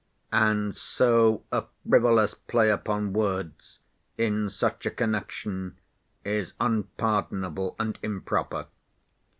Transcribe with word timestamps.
And 0.33 0.75
so 0.75 1.43
a 1.51 1.65
frivolous 1.87 2.33
play 2.33 2.71
upon 2.71 3.13
words 3.13 3.77
in 4.17 4.49
such 4.49 4.87
a 4.87 4.89
connection 4.89 5.77
is 6.25 6.53
unpardonable 6.59 7.75
and 7.79 7.99
improper. 8.01 8.65